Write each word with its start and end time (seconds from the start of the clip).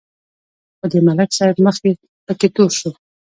خو 0.77 0.85
د 0.91 0.93
ملک 1.07 1.29
صاحب 1.37 1.57
مخ 1.65 1.75
پکې 2.25 2.47
تور 2.55 2.71
شو. 2.79 2.91